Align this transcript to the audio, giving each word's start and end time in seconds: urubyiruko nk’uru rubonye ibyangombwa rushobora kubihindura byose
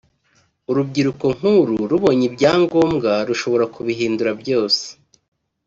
urubyiruko 0.69 1.25
nk’uru 1.37 1.75
rubonye 1.91 2.23
ibyangombwa 2.29 3.11
rushobora 3.27 3.65
kubihindura 3.75 4.31
byose 4.41 4.83